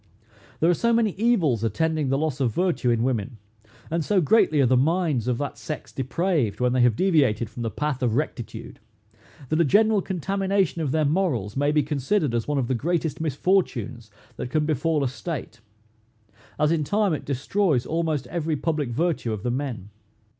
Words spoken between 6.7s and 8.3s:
they have deviated from the path of